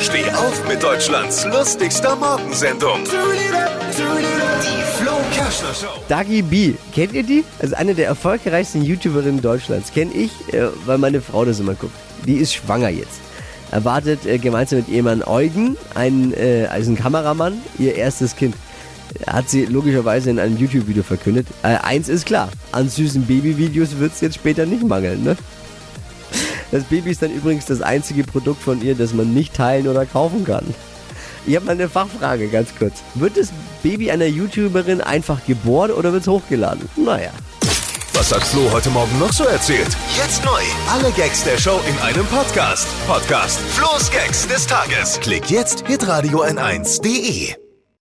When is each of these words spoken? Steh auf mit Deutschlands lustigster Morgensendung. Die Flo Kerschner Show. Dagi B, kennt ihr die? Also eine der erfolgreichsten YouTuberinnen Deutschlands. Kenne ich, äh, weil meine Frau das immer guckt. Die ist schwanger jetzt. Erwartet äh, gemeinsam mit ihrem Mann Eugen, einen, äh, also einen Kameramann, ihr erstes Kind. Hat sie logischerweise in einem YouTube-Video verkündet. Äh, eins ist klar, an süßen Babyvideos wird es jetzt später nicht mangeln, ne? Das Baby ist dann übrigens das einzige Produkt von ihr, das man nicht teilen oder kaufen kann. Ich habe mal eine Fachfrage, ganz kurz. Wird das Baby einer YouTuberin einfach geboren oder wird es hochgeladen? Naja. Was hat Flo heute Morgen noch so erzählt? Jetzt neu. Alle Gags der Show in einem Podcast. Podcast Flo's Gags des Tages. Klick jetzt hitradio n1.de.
Steh 0.00 0.28
auf 0.30 0.68
mit 0.68 0.82
Deutschlands 0.82 1.44
lustigster 1.44 2.16
Morgensendung. 2.16 3.04
Die 3.04 4.82
Flo 5.02 5.12
Kerschner 5.32 5.72
Show. 5.72 6.02
Dagi 6.08 6.42
B, 6.42 6.74
kennt 6.92 7.12
ihr 7.12 7.22
die? 7.22 7.44
Also 7.60 7.76
eine 7.76 7.94
der 7.94 8.06
erfolgreichsten 8.08 8.82
YouTuberinnen 8.82 9.40
Deutschlands. 9.40 9.92
Kenne 9.92 10.12
ich, 10.12 10.32
äh, 10.52 10.68
weil 10.84 10.98
meine 10.98 11.20
Frau 11.20 11.44
das 11.44 11.60
immer 11.60 11.74
guckt. 11.74 11.94
Die 12.26 12.34
ist 12.34 12.54
schwanger 12.54 12.88
jetzt. 12.88 13.20
Erwartet 13.70 14.26
äh, 14.26 14.38
gemeinsam 14.38 14.80
mit 14.80 14.88
ihrem 14.88 15.04
Mann 15.04 15.22
Eugen, 15.22 15.76
einen, 15.94 16.34
äh, 16.34 16.66
also 16.70 16.88
einen 16.88 16.98
Kameramann, 16.98 17.60
ihr 17.78 17.94
erstes 17.94 18.34
Kind. 18.34 18.56
Hat 19.26 19.48
sie 19.48 19.66
logischerweise 19.66 20.30
in 20.30 20.40
einem 20.40 20.56
YouTube-Video 20.56 21.04
verkündet. 21.04 21.46
Äh, 21.62 21.76
eins 21.82 22.08
ist 22.08 22.26
klar, 22.26 22.48
an 22.72 22.88
süßen 22.88 23.26
Babyvideos 23.26 23.98
wird 23.98 24.12
es 24.12 24.20
jetzt 24.20 24.34
später 24.34 24.66
nicht 24.66 24.82
mangeln, 24.82 25.22
ne? 25.22 25.36
Das 26.74 26.82
Baby 26.82 27.12
ist 27.12 27.22
dann 27.22 27.30
übrigens 27.30 27.66
das 27.66 27.80
einzige 27.80 28.24
Produkt 28.24 28.60
von 28.60 28.82
ihr, 28.82 28.96
das 28.96 29.14
man 29.14 29.32
nicht 29.32 29.54
teilen 29.54 29.86
oder 29.86 30.06
kaufen 30.06 30.44
kann. 30.44 30.74
Ich 31.46 31.54
habe 31.54 31.66
mal 31.66 31.72
eine 31.72 31.88
Fachfrage, 31.88 32.48
ganz 32.48 32.70
kurz. 32.76 32.94
Wird 33.14 33.36
das 33.36 33.50
Baby 33.84 34.10
einer 34.10 34.26
YouTuberin 34.26 35.00
einfach 35.00 35.46
geboren 35.46 35.92
oder 35.92 36.12
wird 36.12 36.22
es 36.22 36.28
hochgeladen? 36.28 36.88
Naja. 36.96 37.30
Was 38.14 38.34
hat 38.34 38.42
Flo 38.42 38.68
heute 38.72 38.90
Morgen 38.90 39.16
noch 39.20 39.32
so 39.32 39.44
erzählt? 39.44 39.96
Jetzt 40.16 40.44
neu. 40.44 40.62
Alle 40.90 41.12
Gags 41.12 41.44
der 41.44 41.58
Show 41.58 41.78
in 41.88 41.96
einem 42.02 42.26
Podcast. 42.26 42.88
Podcast 43.06 43.60
Flo's 43.60 44.10
Gags 44.10 44.48
des 44.48 44.66
Tages. 44.66 45.20
Klick 45.20 45.48
jetzt 45.50 45.86
hitradio 45.86 46.42
n1.de. 46.42 47.63